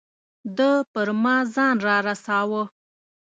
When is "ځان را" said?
1.55-1.97